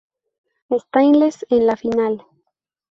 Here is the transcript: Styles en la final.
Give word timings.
Styles 0.75 1.45
en 1.51 1.67
la 1.67 1.75
final. 1.75 2.25